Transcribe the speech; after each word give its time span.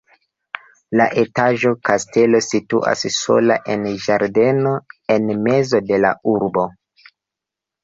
La 1.01 1.05
etaĝa 1.23 1.73
kastelo 1.89 2.39
situas 2.45 3.05
sola 3.19 3.59
en 3.75 3.87
ĝardeno 4.07 4.73
en 5.19 5.31
mezo 5.47 5.85
de 5.93 6.03
la 6.09 6.15
urbo. 6.35 6.69